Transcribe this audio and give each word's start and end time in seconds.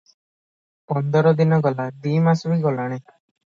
ପନ୍ଦର 0.91 1.35
ଦିନ 1.43 1.61
ଗଲା, 1.69 1.87
ଦି 2.07 2.17
ମାସ 2.31 2.45
ବି 2.55 2.61
ଗଲାଣି। 2.67 3.01